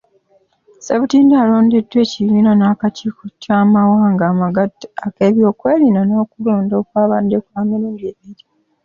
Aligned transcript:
Ssebutinde 0.79 1.35
alondeddwa 1.43 1.97
ekibiina 2.05 2.51
n'akakiiko 2.55 3.23
ky'amawanga 3.41 4.23
amagatte 4.31 4.85
ak'ebyokwerinda, 5.05 6.01
ng'okulonda 6.05 6.75
kwabadde 6.87 7.37
kwa 7.45 7.61
mirundi 7.69 8.03
ebiri. 8.11 8.43